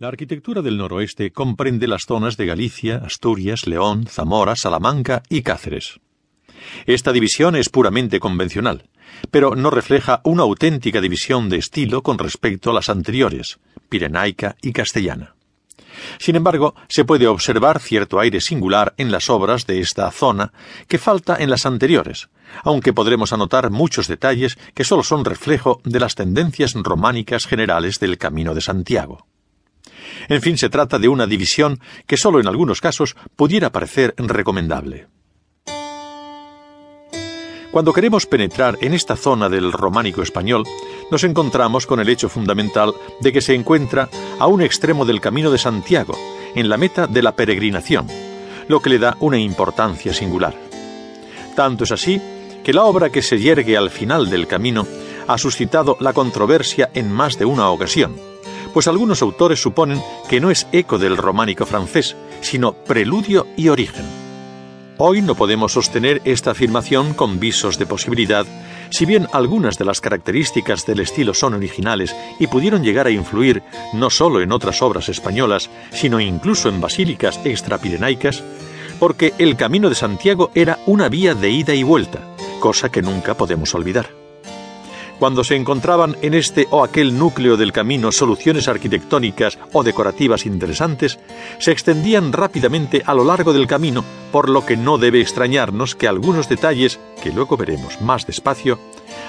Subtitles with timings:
[0.00, 6.00] La arquitectura del noroeste comprende las zonas de Galicia, Asturias, León, Zamora, Salamanca y Cáceres.
[6.86, 8.88] Esta división es puramente convencional,
[9.30, 13.60] pero no refleja una auténtica división de estilo con respecto a las anteriores,
[13.90, 15.34] pirenaica y castellana.
[16.18, 20.54] Sin embargo, se puede observar cierto aire singular en las obras de esta zona
[20.88, 22.30] que falta en las anteriores,
[22.64, 28.16] aunque podremos anotar muchos detalles que solo son reflejo de las tendencias románicas generales del
[28.16, 29.26] Camino de Santiago.
[30.30, 35.08] En fin, se trata de una división que solo en algunos casos pudiera parecer recomendable.
[37.72, 40.62] Cuando queremos penetrar en esta zona del románico español,
[41.10, 45.50] nos encontramos con el hecho fundamental de que se encuentra a un extremo del camino
[45.50, 46.16] de Santiago,
[46.54, 48.06] en la meta de la peregrinación,
[48.68, 50.54] lo que le da una importancia singular.
[51.56, 52.22] Tanto es así
[52.62, 54.86] que la obra que se yergue al final del camino
[55.26, 58.29] ha suscitado la controversia en más de una ocasión,
[58.72, 64.04] pues algunos autores suponen que no es eco del románico francés, sino preludio y origen.
[64.98, 68.44] Hoy no podemos sostener esta afirmación con visos de posibilidad,
[68.90, 73.62] si bien algunas de las características del estilo son originales y pudieron llegar a influir
[73.94, 78.44] no solo en otras obras españolas, sino incluso en basílicas extrapirenaicas,
[78.98, 82.20] porque el Camino de Santiago era una vía de ida y vuelta,
[82.60, 84.19] cosa que nunca podemos olvidar.
[85.20, 91.18] Cuando se encontraban en este o aquel núcleo del camino soluciones arquitectónicas o decorativas interesantes,
[91.58, 96.08] se extendían rápidamente a lo largo del camino, por lo que no debe extrañarnos que
[96.08, 98.80] algunos detalles, que luego veremos más despacio,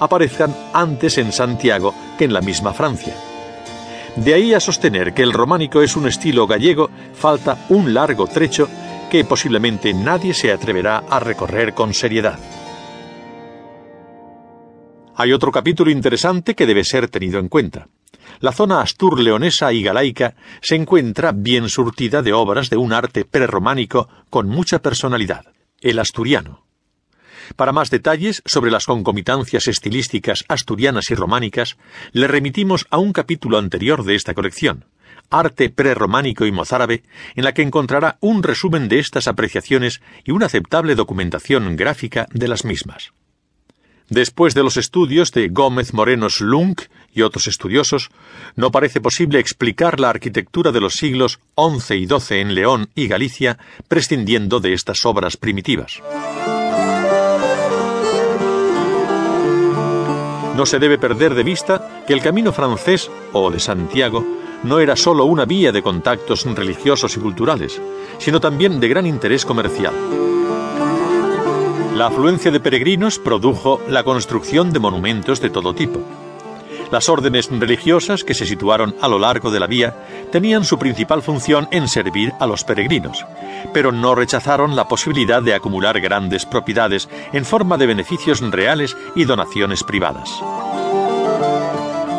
[0.00, 3.14] aparezcan antes en Santiago que en la misma Francia.
[4.16, 8.70] De ahí a sostener que el románico es un estilo gallego, falta un largo trecho
[9.10, 12.38] que posiblemente nadie se atreverá a recorrer con seriedad.
[15.16, 17.86] Hay otro capítulo interesante que debe ser tenido en cuenta.
[18.40, 24.08] La zona astur-leonesa y galaica se encuentra bien surtida de obras de un arte prerrománico
[24.28, 25.44] con mucha personalidad,
[25.80, 26.66] el asturiano.
[27.54, 31.76] Para más detalles sobre las concomitancias estilísticas asturianas y románicas,
[32.10, 34.86] le remitimos a un capítulo anterior de esta colección,
[35.30, 37.04] Arte prerrománico y mozárabe,
[37.36, 42.48] en la que encontrará un resumen de estas apreciaciones y una aceptable documentación gráfica de
[42.48, 43.12] las mismas.
[44.10, 46.82] Después de los estudios de Gómez Moreno Slunk
[47.12, 48.10] y otros estudiosos,
[48.54, 53.08] no parece posible explicar la arquitectura de los siglos XI y XII en León y
[53.08, 56.02] Galicia prescindiendo de estas obras primitivas.
[60.54, 64.24] No se debe perder de vista que el camino francés o de Santiago
[64.62, 67.80] no era sólo una vía de contactos religiosos y culturales,
[68.18, 69.94] sino también de gran interés comercial.
[71.94, 76.00] La afluencia de peregrinos produjo la construcción de monumentos de todo tipo.
[76.90, 79.94] Las órdenes religiosas que se situaron a lo largo de la vía
[80.32, 83.24] tenían su principal función en servir a los peregrinos,
[83.72, 89.22] pero no rechazaron la posibilidad de acumular grandes propiedades en forma de beneficios reales y
[89.24, 90.42] donaciones privadas.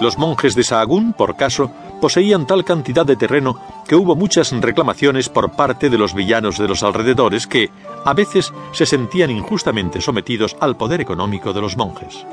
[0.00, 1.70] Los monjes de Sahagún, por caso,
[2.00, 6.68] poseían tal cantidad de terreno que hubo muchas reclamaciones por parte de los villanos de
[6.68, 7.70] los alrededores que,
[8.04, 12.24] a veces, se sentían injustamente sometidos al poder económico de los monjes.